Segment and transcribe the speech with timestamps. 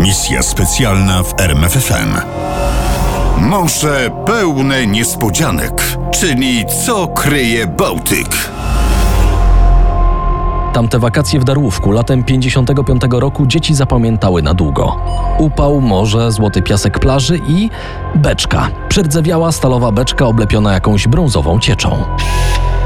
[0.00, 2.16] Misja specjalna w RMFFM.
[3.38, 8.50] Morze pełne niespodzianek, czyli co kryje Bałtyk.
[10.72, 14.96] Tamte wakacje w Darłówku latem 55 roku dzieci zapamiętały na długo.
[15.38, 17.70] Upał, morze, złoty piasek plaży i
[18.14, 18.68] beczka.
[18.88, 22.04] Przerdzewiała stalowa beczka oblepiona jakąś brązową cieczą.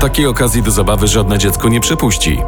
[0.00, 2.42] Takiej okazji do zabawy żadne dziecko nie przepuści.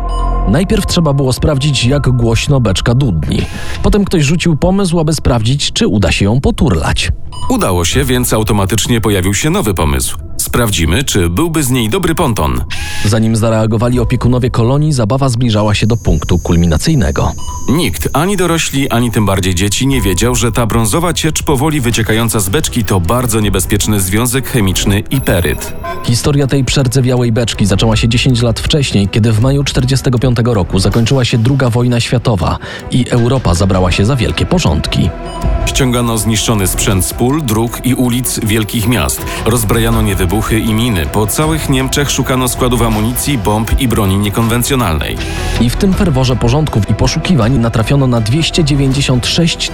[0.48, 3.42] Najpierw trzeba było sprawdzić, jak głośno beczka dudni.
[3.82, 7.12] Potem ktoś rzucił pomysł, aby sprawdzić, czy uda się ją poturlać.
[7.48, 10.25] Udało się, więc automatycznie pojawił się nowy pomysł.
[10.56, 12.64] Sprawdzimy, czy byłby z niej dobry ponton.
[13.04, 17.32] Zanim zareagowali opiekunowie kolonii, zabawa zbliżała się do punktu kulminacyjnego.
[17.68, 22.40] Nikt, ani dorośli, ani tym bardziej dzieci, nie wiedział, że ta brązowa ciecz powoli wyciekająca
[22.40, 25.72] z beczki to bardzo niebezpieczny związek chemiczny iperyt.
[26.04, 31.24] Historia tej przerdzewiałej beczki zaczęła się 10 lat wcześniej, kiedy w maju 1945 roku zakończyła
[31.24, 32.58] się II wojna światowa
[32.90, 35.10] i Europa zabrała się za wielkie porządki.
[35.66, 39.26] Ściągano zniszczony sprzęt z pól, dróg i ulic wielkich miast.
[39.46, 41.06] Rozbrajano niewybuchy i miny.
[41.06, 45.16] Po całych Niemczech szukano składów amunicji, bomb i broni niekonwencjonalnej.
[45.60, 49.72] I w tym ferworze porządków i poszukiwań natrafiono na 296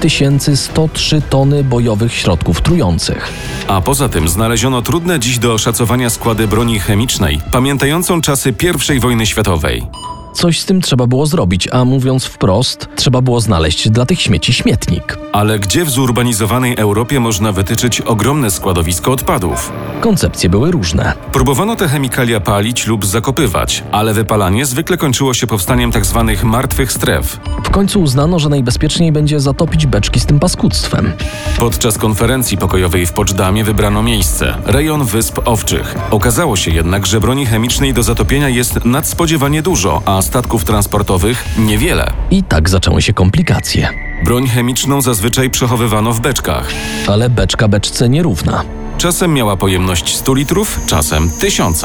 [0.54, 3.32] 103 tony bojowych środków trujących.
[3.68, 8.54] A poza tym znaleziono trudne dziś do oszacowania składy broni chemicznej, pamiętającą czasy
[8.96, 9.86] I wojny światowej.
[10.32, 14.52] Coś z tym trzeba było zrobić, a mówiąc wprost, trzeba było znaleźć dla tych śmieci
[14.52, 15.18] śmietnik.
[15.32, 19.72] Ale gdzie w zurbanizowanej Europie można wytyczyć ogromne składowisko odpadów?
[20.00, 21.12] Koncepcje były różne.
[21.32, 26.36] Próbowano te chemikalia palić lub zakopywać, ale wypalanie zwykle kończyło się powstaniem tzw.
[26.44, 27.40] martwych stref.
[27.64, 31.12] W końcu uznano, że najbezpieczniej będzie zatopić beczki z tym paskudztwem.
[31.58, 35.94] Podczas konferencji pokojowej w Poczdamie wybrano miejsce rejon Wysp Owczych.
[36.10, 42.12] Okazało się jednak, że broni chemicznej do zatopienia jest nadspodziewanie dużo, a statków transportowych niewiele.
[42.30, 43.88] I tak zaczęły się komplikacje.
[44.24, 46.68] Broń chemiczną zazwyczaj przechowywano w beczkach.
[47.08, 48.64] Ale beczka beczce nierówna.
[48.98, 51.84] Czasem miała pojemność 100 litrów, czasem 1000.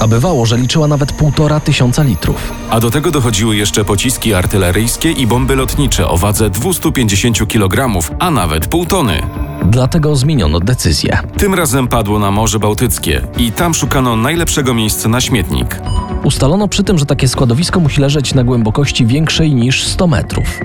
[0.00, 2.52] A bywało, że liczyła nawet półtora tysiąca litrów.
[2.70, 8.30] A do tego dochodziły jeszcze pociski artyleryjskie i bomby lotnicze o wadze 250 kg, a
[8.30, 9.47] nawet pół tony.
[9.70, 11.18] Dlatego zmieniono decyzję.
[11.38, 15.80] Tym razem padło na Morze Bałtyckie i tam szukano najlepszego miejsca na śmietnik.
[16.24, 20.60] Ustalono przy tym, że takie składowisko musi leżeć na głębokości większej niż 100 metrów.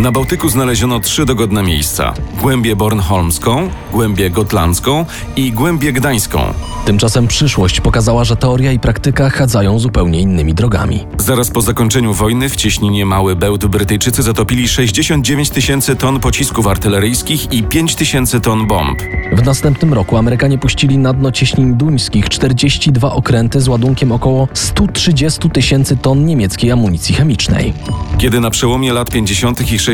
[0.00, 5.04] Na Bałtyku znaleziono trzy dogodne miejsca: głębię Bornholmską, głębię Gotlandzką
[5.36, 6.40] i głębię Gdańską.
[6.84, 11.06] Tymczasem przyszłość pokazała, że teoria i praktyka chadzają zupełnie innymi drogami.
[11.18, 17.52] Zaraz po zakończeniu wojny w cieśninie Mały Bełt Brytyjczycy zatopili 69 tysięcy ton pocisków artyleryjskich
[17.52, 19.02] i 5 tysięcy ton bomb.
[19.32, 25.50] W następnym roku Amerykanie puścili na dno cieśnin duńskich 42 okręty z ładunkiem około 130
[25.50, 27.72] tysięcy ton niemieckiej amunicji chemicznej.
[28.18, 29.72] Kiedy na przełomie lat 50.
[29.72, 29.89] i 60.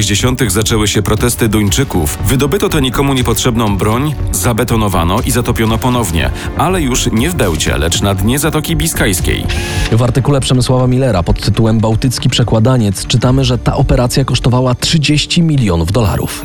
[0.48, 7.08] zaczęły się protesty Duńczyków, wydobyto tę nikomu niepotrzebną broń, zabetonowano i zatopiono ponownie, ale już
[7.12, 9.46] nie w Bełcie, lecz na dnie Zatoki Biskajskiej.
[9.92, 15.92] W artykule Przemysława Millera pod tytułem Bałtycki Przekładaniec czytamy, że ta operacja kosztowała 30 milionów
[15.92, 16.44] dolarów.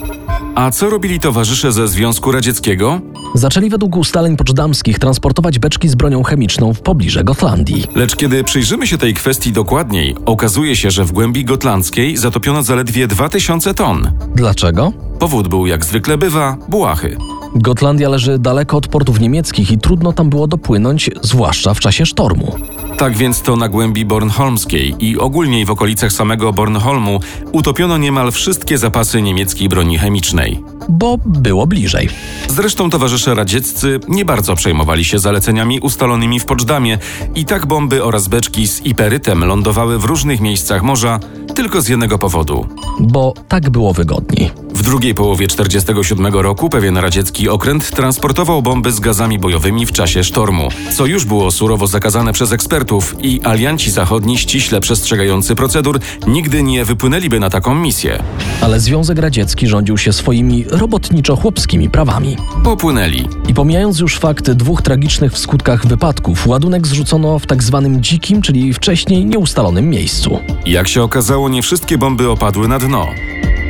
[0.55, 3.01] A co robili towarzysze ze Związku Radzieckiego?
[3.35, 7.83] Zaczęli według ustaleń poczdamskich transportować beczki z bronią chemiczną w pobliże Gotlandii.
[7.95, 13.07] Lecz kiedy przyjrzymy się tej kwestii dokładniej, okazuje się, że w głębi gotlandzkiej zatopiono zaledwie
[13.07, 14.11] 2000 ton.
[14.35, 14.93] Dlaczego?
[15.19, 17.17] Powód był, jak zwykle bywa, błahy.
[17.55, 22.55] Gotlandia leży daleko od portów niemieckich i trudno tam było dopłynąć, zwłaszcza w czasie sztormu.
[23.01, 27.19] Tak więc to na głębi Bornholmskiej i ogólnie w okolicach samego Bornholmu
[27.51, 30.63] utopiono niemal wszystkie zapasy niemieckiej broni chemicznej.
[30.89, 32.09] Bo było bliżej.
[32.49, 36.97] Zresztą towarzysze radzieccy nie bardzo przejmowali się zaleceniami ustalonymi w Poczdamie
[37.35, 41.19] i tak bomby oraz beczki z iperytem lądowały w różnych miejscach morza
[41.55, 42.67] tylko z jednego powodu.
[42.99, 44.51] Bo tak było wygodniej.
[44.81, 50.23] W drugiej połowie 1947 roku pewien radziecki okręt transportował bomby z gazami bojowymi w czasie
[50.23, 56.63] sztormu, co już było surowo zakazane przez ekspertów i alianci zachodni ściśle przestrzegający procedur nigdy
[56.63, 58.23] nie wypłynęliby na taką misję.
[58.61, 62.37] Ale Związek Radziecki rządził się swoimi robotniczo-chłopskimi prawami.
[62.63, 63.27] Popłynęli.
[63.47, 68.41] I pomijając już fakt dwóch tragicznych w skutkach wypadków, ładunek zrzucono w tak zwanym dzikim,
[68.41, 70.39] czyli wcześniej nieustalonym miejscu.
[70.65, 73.07] Jak się okazało, nie wszystkie bomby opadły na dno.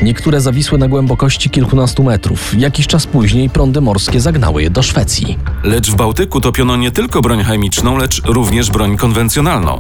[0.02, 2.54] Niektóre zawisły na głębokości kilkunastu metrów.
[2.58, 5.38] Jakiś czas później prądy morskie zagnały je do Szwecji.
[5.64, 9.80] Lecz w Bałtyku topiono nie tylko broń chemiczną, lecz również broń konwencjonalną.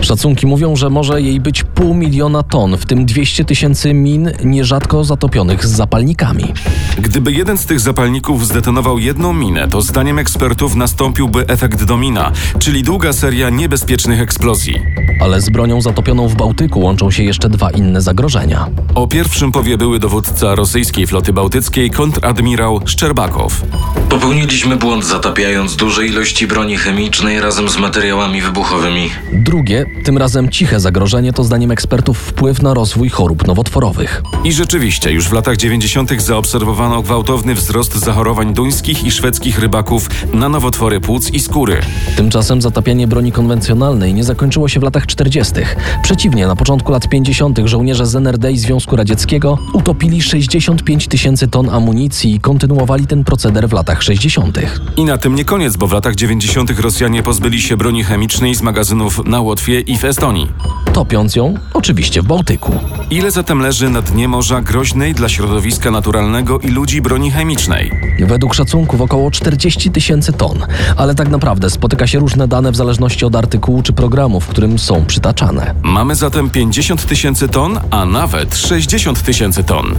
[0.00, 5.04] Szacunki mówią, że może jej być pół miliona ton, w tym 200 tysięcy min nierzadko
[5.04, 6.52] zatopionych z zapalnikami.
[6.98, 12.82] Gdyby jeden z tych zapalników zdetonował jedną minę, to zdaniem ekspertów nastąpiłby efekt domina, czyli
[12.82, 14.82] długa seria niebezpiecznych eksplozji.
[15.20, 18.66] Ale z bronią zatopioną w Bałtyku łączą się jeszcze dwa inne zagrożenia.
[18.94, 23.62] O pierwszym powie były dowódca rosyjskiej floty bałtyckiej kontradmirał Szczerbakow.
[24.08, 29.10] Popełniliśmy błąd zatapiając duże ilości broni chemicznej razem z materiałami wybuchowymi.
[29.32, 34.22] Drugie, tym razem ciche zagrożenie to zdaniem ekspertów wpływ na rozwój chorób nowotworowych.
[34.44, 36.22] I rzeczywiście, już w latach 90.
[36.22, 41.80] zaobserwowano gwałtowny wzrost zachorowań duńskich i szwedzkich rybaków na nowotwory płuc i skóry.
[42.16, 45.54] Tymczasem zatapianie broni konwencjonalnej nie zakończyło się w latach 40.
[46.02, 47.58] Przeciwnie, na początku lat 50.
[47.64, 53.68] żołnierze z NRD i Związku Radzieckiego utopili 65 tysięcy ton amunicji i kontynuowali ten proceder
[53.68, 54.58] w latach 60.
[54.96, 56.80] I na tym nie koniec, bo w latach 90.
[56.80, 60.48] Rosjanie pozbyli się broni chemicznej z magazynów na Łotwie i w Estonii.
[60.92, 62.72] Topiąc ją oczywiście w Bałtyku.
[63.10, 67.90] Ile zatem leży na dnie morza groźnej dla środowiska naturalnego i ludzi broni chemicznej?
[68.20, 70.66] Według szacunków około 40 tysięcy ton,
[70.96, 74.78] ale tak naprawdę spotyka się różne dane w zależności od artykułu czy programu, w którym
[74.78, 75.74] są przytaczane.
[75.82, 79.94] Mamy zatem 50 tysięcy ton, a nawet 60 tysięcy ton.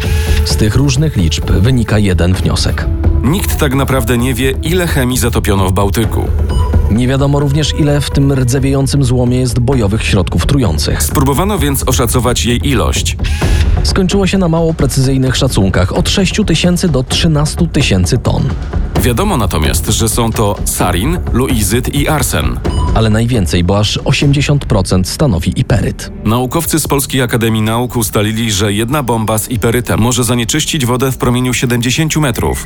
[0.45, 2.86] Z tych różnych liczb wynika jeden wniosek.
[3.27, 6.25] Nikt tak naprawdę nie wie, ile chemii zatopiono w Bałtyku.
[6.92, 11.04] Nie wiadomo również, ile w tym rdzewiejącym złomie jest bojowych środków trujących.
[11.04, 13.18] Spróbowano więc oszacować jej ilość.
[13.84, 18.44] Skończyło się na mało precyzyjnych szacunkach od 6 tysięcy do 13 tysięcy ton.
[19.01, 22.60] Wiadomo natomiast, że są to sarin, luizyt i arsen.
[22.95, 26.12] Ale najwięcej, bo aż 80% stanowi iperyt.
[26.24, 31.18] Naukowcy z Polskiej Akademii Nauk ustalili, że jedna bomba z iperytem może zanieczyścić wodę w
[31.18, 32.66] promieniu 70 metrów.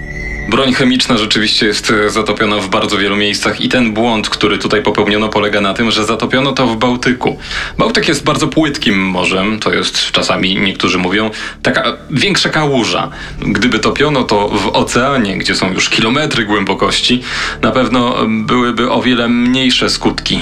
[0.50, 5.29] Broń chemiczna rzeczywiście jest zatopiona w bardzo wielu miejscach i ten błąd, który tutaj popełniono,
[5.29, 7.37] polega na tym, że zatopiono to w Bałtyku.
[7.77, 11.29] Bałtyk jest bardzo płytkim morzem, to jest czasami, niektórzy mówią,
[11.61, 13.09] taka większa kałuża.
[13.39, 17.21] Gdyby topiono to w oceanie, gdzie są już kilometry głębokości,
[17.61, 20.41] na pewno byłyby o wiele mniejsze skutki.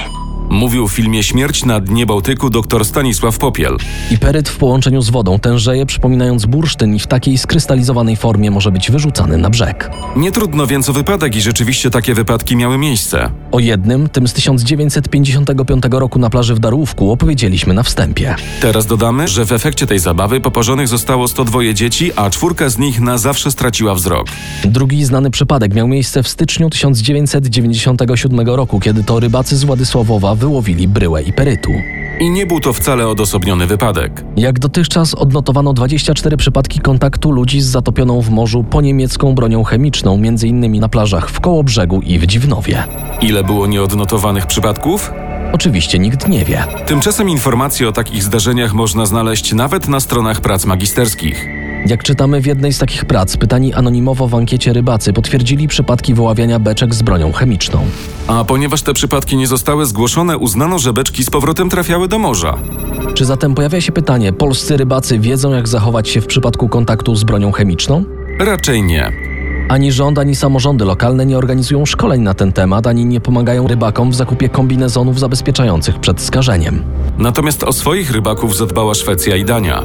[0.49, 3.77] Mówił w filmie Śmierć na dnie Bałtyku dr Stanisław Popiel.
[4.11, 8.91] Iperyt w połączeniu z wodą tężeje, przypominając bursztyn i w takiej skrystalizowanej formie może być
[8.91, 9.91] wyrzucany na brzeg.
[10.15, 13.31] Nie trudno więc o wypadek i rzeczywiście takie wypadki miały miejsce.
[13.51, 18.35] O jednym, tym z 1955 roku na plaży w Darłówku opowiedzieliśmy na wstępie.
[18.61, 23.01] Teraz dodamy, że w efekcie tej zabawy poparzonych zostało 102 dzieci, a czwórka z nich
[23.01, 24.27] na zawsze straciła wzrok.
[24.65, 30.87] Drugi znany przypadek miał miejsce w styczniu 1997 roku, kiedy to rybacy z Władysławowa wyłowili
[30.87, 31.71] bryłę iperytu.
[32.19, 34.23] I nie był to wcale odosobniony wypadek.
[34.37, 40.79] Jak dotychczas odnotowano 24 przypadki kontaktu ludzi z zatopioną w morzu poniemiecką bronią chemiczną, m.in.
[40.79, 42.83] na plażach w Kołobrzegu i w Dziwnowie.
[43.21, 45.11] Ile było nieodnotowanych przypadków?
[45.53, 46.63] Oczywiście nikt nie wie.
[46.85, 51.58] Tymczasem informacje o takich zdarzeniach można znaleźć nawet na stronach prac magisterskich.
[51.85, 56.59] Jak czytamy w jednej z takich prac, pytani anonimowo w ankiecie rybacy potwierdzili przypadki wyławiania
[56.59, 57.85] beczek z bronią chemiczną.
[58.27, 62.57] A ponieważ te przypadki nie zostały zgłoszone, uznano, że beczki z powrotem trafiały do morza.
[63.13, 67.23] Czy zatem pojawia się pytanie, polscy rybacy wiedzą jak zachować się w przypadku kontaktu z
[67.23, 68.03] bronią chemiczną?
[68.39, 69.28] Raczej nie.
[69.69, 74.11] Ani rząd, ani samorządy lokalne nie organizują szkoleń na ten temat, ani nie pomagają rybakom
[74.11, 76.83] w zakupie kombinezonów zabezpieczających przed skażeniem.
[77.17, 79.83] Natomiast o swoich rybaków zadbała Szwecja i Dania.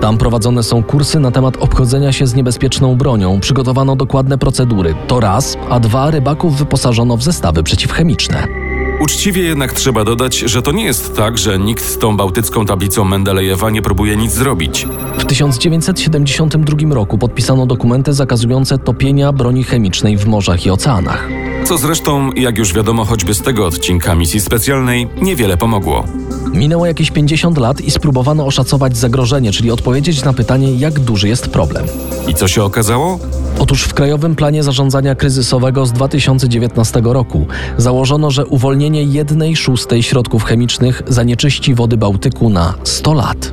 [0.00, 4.94] Tam prowadzone są kursy na temat obchodzenia się z niebezpieczną bronią, przygotowano dokładne procedury.
[5.06, 8.65] To raz, a dwa rybaków wyposażono w zestawy przeciwchemiczne.
[9.00, 13.04] Uczciwie jednak trzeba dodać, że to nie jest tak, że nikt z tą bałtycką tablicą
[13.04, 14.86] Mendelejewa nie próbuje nic zrobić.
[15.18, 21.28] W 1972 roku podpisano dokumenty zakazujące topienia broni chemicznej w morzach i oceanach.
[21.66, 26.04] Co zresztą, jak już wiadomo choćby z tego odcinka misji specjalnej, niewiele pomogło.
[26.52, 31.48] Minęło jakieś 50 lat i spróbowano oszacować zagrożenie, czyli odpowiedzieć na pytanie, jak duży jest
[31.48, 31.86] problem.
[32.28, 33.18] I co się okazało?
[33.58, 37.46] Otóż w Krajowym Planie Zarządzania Kryzysowego z 2019 roku
[37.78, 43.52] założono, że uwolnienie jednej szóstej środków chemicznych zanieczyści wody Bałtyku na 100 lat.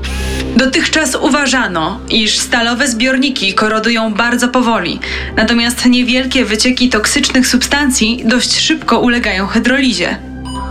[0.58, 5.00] Dotychczas uważano, iż stalowe zbiorniki korodują bardzo powoli,
[5.36, 10.18] natomiast niewielkie wycieki toksycznych substancji dość szybko ulegają hydrolizie.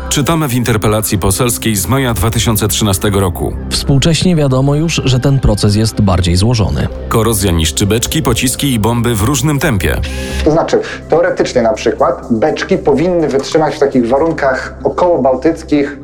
[0.09, 3.57] Czytamy w interpelacji poselskiej z maja 2013 roku.
[3.71, 6.89] Współcześnie wiadomo już, że ten proces jest bardziej złożony.
[7.09, 9.97] Korozja niszczy beczki, pociski i bomby w różnym tempie.
[10.45, 15.99] To znaczy, teoretycznie na przykład, beczki powinny wytrzymać w takich warunkach około bałtyckich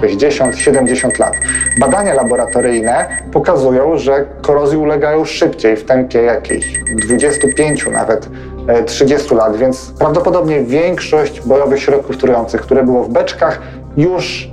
[0.00, 1.32] 60-70 lat.
[1.80, 6.66] Badania laboratoryjne pokazują, że korozji ulegają szybciej, w tempie jakiejś
[7.02, 8.28] 25 nawet
[8.86, 13.60] 30 lat, więc prawdopodobnie większość bojowych środków trujących, które było w beczkach,
[13.96, 14.50] już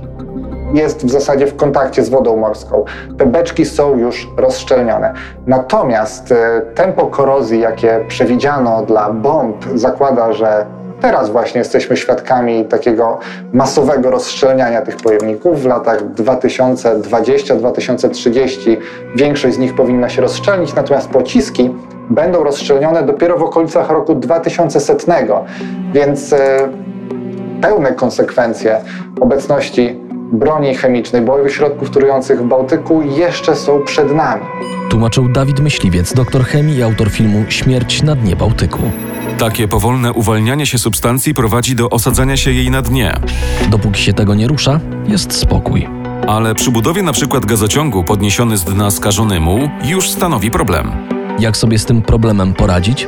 [0.74, 2.84] jest w zasadzie w kontakcie z wodą morską.
[3.18, 5.12] Te beczki są już rozszczelnione.
[5.46, 6.34] Natomiast
[6.74, 10.66] tempo korozji, jakie przewidziano dla bomb, zakłada, że
[11.00, 13.18] teraz właśnie jesteśmy świadkami takiego
[13.52, 15.62] masowego rozszczelniania tych pojemników.
[15.62, 18.76] W latach 2020-2030
[19.16, 21.74] większość z nich powinna się rozszczelnić, natomiast pociski
[22.10, 25.44] będą rozszczelnione dopiero w okolicach roku 2100.
[25.92, 26.68] Więc e,
[27.60, 28.80] pełne konsekwencje
[29.20, 29.96] obecności
[30.32, 34.42] broni chemicznej, bojowych środków trujących w Bałtyku jeszcze są przed nami.
[34.90, 38.82] Tłumaczył Dawid Myśliwiec, doktor chemii i autor filmu Śmierć na dnie Bałtyku.
[39.38, 43.14] Takie powolne uwalnianie się substancji prowadzi do osadzania się jej na dnie.
[43.70, 45.88] Dopóki się tego nie rusza, jest spokój.
[46.26, 51.15] Ale przy budowie na przykład gazociągu podniesiony z dna skażony muł już stanowi problem.
[51.38, 53.06] Jak sobie z tym problemem poradzić?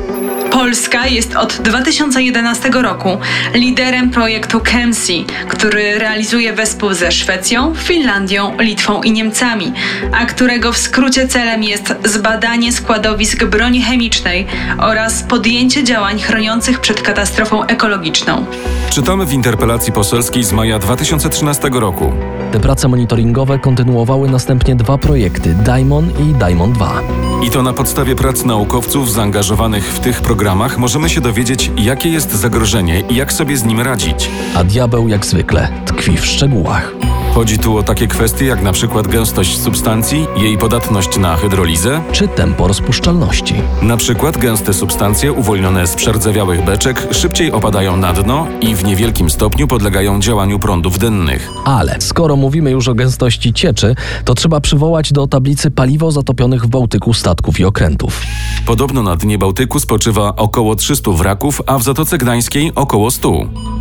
[0.50, 3.08] Polska jest od 2011 roku
[3.54, 9.72] liderem projektu KEMSI, który realizuje wespół ze Szwecją, Finlandią, Litwą i Niemcami,
[10.12, 14.46] a którego w skrócie celem jest zbadanie składowisk broni chemicznej
[14.78, 18.46] oraz podjęcie działań chroniących przed katastrofą ekologiczną.
[18.90, 22.12] Czytamy w interpelacji poselskiej z maja 2013 roku.
[22.52, 27.00] Te prace monitoringowe kontynuowały następnie dwa projekty Daimon i Daimon 2.
[27.46, 32.32] I to na podstawie prac naukowców zaangażowanych w tych programach możemy się dowiedzieć, jakie jest
[32.32, 34.30] zagrożenie i jak sobie z nim radzić.
[34.54, 36.97] A diabeł, jak zwykle, tkwi w szczegółach.
[37.34, 42.28] Chodzi tu o takie kwestie jak na przykład gęstość substancji, jej podatność na hydrolizę, Czy
[42.28, 43.54] tempo rozpuszczalności?
[43.82, 49.30] na przykład gęste substancje uwolnione z przerdzewiałych beczek szybciej opadają na dno i w niewielkim
[49.30, 51.50] stopniu podlegają działaniu prądów dennych.
[51.64, 53.94] Ale skoro mówimy już o gęstości cieczy,
[54.24, 58.22] to trzeba przywołać do tablicy paliwo zatopionych w Bałtyku statków i okrętów.
[58.66, 63.32] Podobno na dnie Bałtyku spoczywa około 300 wraków, a w Zatoce Gdańskiej około 100.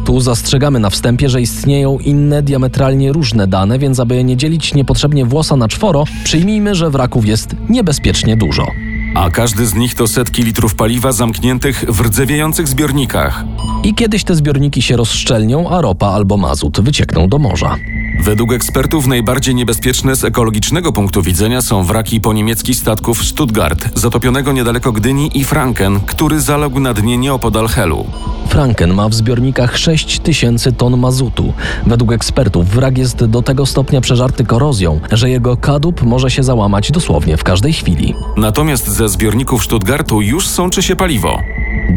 [0.05, 5.25] Tu zastrzegamy na wstępie, że istnieją inne diametralnie różne dane, więc aby nie dzielić niepotrzebnie
[5.25, 8.67] włosa na czworo, przyjmijmy, że wraków jest niebezpiecznie dużo.
[9.15, 13.43] A każdy z nich to setki litrów paliwa zamkniętych w rdzewiejących zbiornikach.
[13.83, 17.75] I kiedyś te zbiorniki się rozszczelnią, a ropa albo mazut wyciekną do morza.
[18.19, 24.51] Według ekspertów najbardziej niebezpieczne z ekologicznego punktu widzenia są wraki po niemieckich statków Stuttgart, zatopionego
[24.51, 28.05] niedaleko Gdyni i Franken, który zaległ na dnie nieopodal Helu.
[28.49, 31.53] Franken ma w zbiornikach 6 tysięcy ton mazutu.
[31.85, 36.91] Według ekspertów wrak jest do tego stopnia przeżarty korozją, że jego kadłub może się załamać
[36.91, 38.13] dosłownie w każdej chwili.
[38.37, 41.39] Natomiast ze zbiorników Stuttgartu już sączy się paliwo.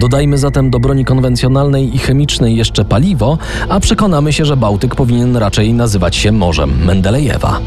[0.00, 3.38] Dodajmy zatem do broni konwencjonalnej i chemicznej jeszcze paliwo,
[3.68, 7.60] a przekonamy się, że Bałtyk powinien raczej nazywać się Morzem Mendelejewa.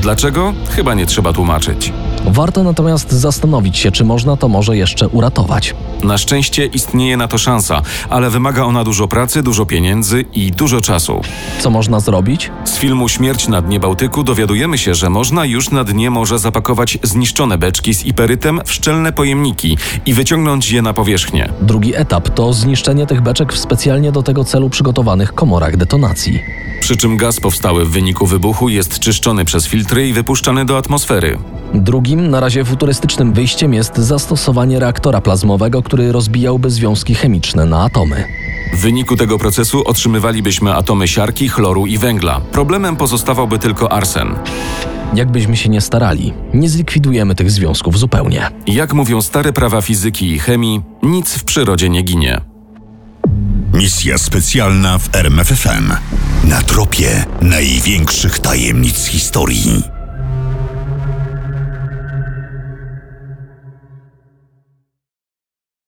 [0.00, 0.52] Dlaczego?
[0.70, 1.92] Chyba nie trzeba tłumaczyć.
[2.26, 5.74] Warto natomiast zastanowić się, czy można to morze jeszcze uratować.
[6.02, 10.80] Na szczęście istnieje na to szansa, ale wymaga ona dużo pracy, dużo pieniędzy i dużo
[10.80, 11.20] czasu.
[11.60, 12.50] Co można zrobić?
[12.64, 16.98] Z filmu Śmierć na dnie Bałtyku dowiadujemy się, że można już na dnie morza zapakować
[17.02, 21.52] zniszczone beczki z iperytem w szczelne pojemniki i wyciągnąć je na powierzchnię.
[21.62, 26.42] Drugi etap to zniszczenie tych beczek w specjalnie do tego celu przygotowanych komorach detonacji.
[26.80, 31.38] Przy czym gaz powstały w wyniku wybuchu jest czyszczony przez filtry i wypuszczany do atmosfery.
[31.82, 38.24] Drugim, na razie futurystycznym wyjściem jest zastosowanie reaktora plazmowego, który rozbijałby związki chemiczne na atomy.
[38.74, 42.40] W wyniku tego procesu otrzymywalibyśmy atomy siarki, chloru i węgla.
[42.40, 44.34] Problemem pozostawałby tylko arsen.
[45.14, 48.50] Jakbyśmy się nie starali, nie zlikwidujemy tych związków zupełnie.
[48.66, 52.40] Jak mówią stare prawa fizyki i chemii, nic w przyrodzie nie ginie.
[53.72, 55.92] Misja specjalna w RMFFM.
[56.44, 59.95] Na tropie największych tajemnic historii.